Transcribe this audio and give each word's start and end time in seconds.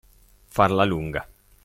Farla 0.49 0.83
lunga. 0.83 1.27